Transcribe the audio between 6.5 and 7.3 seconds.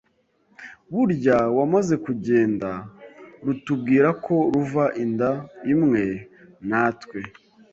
na twe